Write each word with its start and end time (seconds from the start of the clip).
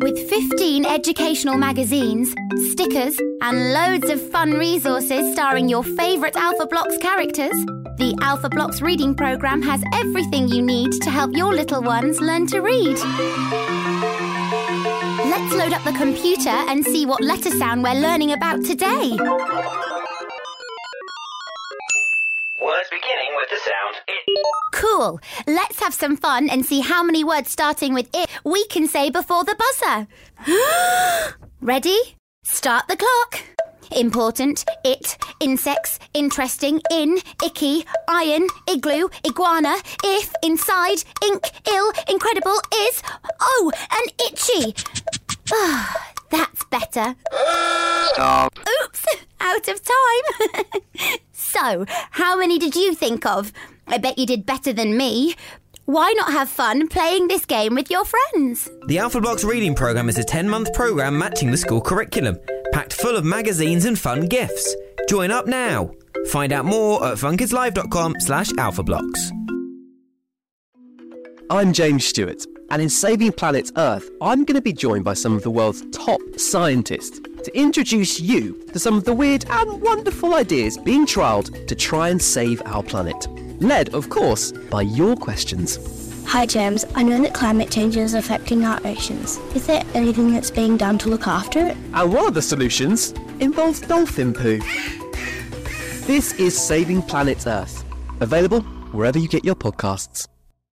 With 0.00 0.28
15 0.28 0.84
educational 0.86 1.56
magazines, 1.56 2.34
stickers, 2.72 3.18
and 3.42 3.72
loads 3.72 4.08
of 4.10 4.20
fun 4.30 4.52
resources 4.52 5.32
starring 5.32 5.68
your 5.68 5.82
favourite 5.82 6.34
Alphablocks 6.34 7.00
characters, 7.00 7.54
the 7.96 8.16
Alphablocks 8.20 8.82
reading 8.82 9.14
programme 9.14 9.62
has 9.62 9.82
everything 9.94 10.48
you 10.48 10.62
need 10.62 10.92
to 11.02 11.10
help 11.10 11.36
your 11.36 11.52
little 11.52 11.82
ones 11.82 12.20
learn 12.20 12.46
to 12.48 12.60
read. 12.60 12.98
Let's 15.24 15.54
load 15.54 15.72
up 15.72 15.84
the 15.84 15.94
computer 15.96 16.50
and 16.50 16.84
see 16.84 17.06
what 17.06 17.22
letter 17.22 17.50
sound 17.50 17.82
we're 17.82 17.94
learning 17.94 18.32
about 18.32 18.64
today. 18.64 19.16
Words 22.64 22.88
beginning 22.90 23.36
with 23.36 23.50
the 23.50 23.58
sound 23.58 23.96
I. 24.08 24.42
Cool. 24.72 25.20
Let's 25.46 25.80
have 25.80 25.92
some 25.92 26.16
fun 26.16 26.48
and 26.48 26.64
see 26.64 26.80
how 26.80 27.02
many 27.02 27.22
words 27.22 27.50
starting 27.50 27.92
with 27.92 28.08
it 28.14 28.30
we 28.42 28.66
can 28.68 28.88
say 28.88 29.10
before 29.10 29.44
the 29.44 29.54
buzzer. 29.54 30.06
Ready? 31.60 31.98
Start 32.42 32.88
the 32.88 32.96
clock. 32.96 33.42
Important, 33.94 34.64
it, 34.82 35.18
insects, 35.40 35.98
interesting, 36.14 36.80
in, 36.90 37.18
icky, 37.44 37.84
iron, 38.08 38.46
igloo, 38.66 39.08
iguana, 39.26 39.76
if, 40.02 40.32
inside, 40.42 41.04
ink, 41.22 41.44
ill, 41.68 41.92
incredible, 42.08 42.58
is, 42.74 43.02
oh, 43.40 43.72
and 43.92 44.32
itchy. 44.32 44.74
Ah, 45.52 46.12
That's 46.30 46.64
better. 46.64 47.14
Stop. 48.14 48.58
Oops, 48.82 49.06
out 49.40 49.68
of 49.68 49.80
time. 49.82 51.18
so, 51.54 51.84
how 52.10 52.36
many 52.36 52.58
did 52.58 52.74
you 52.74 52.94
think 52.94 53.24
of? 53.24 53.52
I 53.86 53.98
bet 53.98 54.18
you 54.18 54.26
did 54.26 54.44
better 54.46 54.72
than 54.72 54.96
me. 54.96 55.34
Why 55.86 56.12
not 56.16 56.32
have 56.32 56.48
fun 56.48 56.88
playing 56.88 57.28
this 57.28 57.44
game 57.44 57.74
with 57.74 57.90
your 57.90 58.04
friends? 58.04 58.70
The 58.86 58.96
Alphablocks 58.96 59.44
reading 59.44 59.74
program 59.74 60.08
is 60.08 60.18
a 60.18 60.24
10 60.24 60.48
month 60.48 60.72
program 60.72 61.16
matching 61.18 61.50
the 61.50 61.56
school 61.56 61.80
curriculum, 61.80 62.38
packed 62.72 62.92
full 62.94 63.16
of 63.16 63.24
magazines 63.24 63.84
and 63.84 63.98
fun 63.98 64.26
gifts. 64.26 64.74
Join 65.08 65.30
up 65.30 65.46
now. 65.46 65.90
Find 66.30 66.52
out 66.52 66.64
more 66.64 67.04
at 67.06 67.18
funkidslive.com 67.18 68.16
slash 68.20 68.50
alphablocks. 68.52 69.30
I'm 71.50 71.74
James 71.74 72.06
Stewart, 72.06 72.42
and 72.70 72.80
in 72.80 72.88
Saving 72.88 73.32
Planet 73.32 73.70
Earth, 73.76 74.08
I'm 74.22 74.44
going 74.44 74.56
to 74.56 74.62
be 74.62 74.72
joined 74.72 75.04
by 75.04 75.12
some 75.12 75.36
of 75.36 75.42
the 75.42 75.50
world's 75.50 75.84
top 75.92 76.20
scientists 76.38 77.20
to 77.44 77.56
introduce 77.56 78.20
you 78.20 78.54
to 78.72 78.78
some 78.78 78.94
of 78.94 79.04
the 79.04 79.14
weird 79.14 79.44
and 79.48 79.80
wonderful 79.80 80.34
ideas 80.34 80.76
being 80.78 81.06
trialled 81.06 81.66
to 81.66 81.74
try 81.74 82.08
and 82.08 82.20
save 82.20 82.60
our 82.64 82.82
planet. 82.82 83.28
Led, 83.60 83.94
of 83.94 84.08
course, 84.08 84.52
by 84.52 84.82
your 84.82 85.14
questions. 85.14 85.78
Hi, 86.26 86.46
James. 86.46 86.84
I 86.94 87.02
know 87.02 87.20
that 87.22 87.34
climate 87.34 87.70
change 87.70 87.96
is 87.96 88.14
affecting 88.14 88.64
our 88.64 88.80
oceans. 88.84 89.36
Is 89.54 89.66
there 89.66 89.84
anything 89.94 90.32
that's 90.32 90.50
being 90.50 90.76
done 90.76 90.98
to 90.98 91.08
look 91.08 91.28
after 91.28 91.60
it? 91.66 91.76
And 91.92 92.12
one 92.12 92.26
of 92.26 92.34
the 92.34 92.42
solutions 92.42 93.12
involves 93.40 93.80
dolphin 93.80 94.32
poo. 94.32 94.60
This 96.06 96.32
is 96.34 96.58
Saving 96.58 97.02
Planet 97.02 97.46
Earth, 97.46 97.84
available 98.20 98.62
wherever 98.92 99.18
you 99.18 99.28
get 99.28 99.44
your 99.44 99.54
podcasts. 99.54 100.28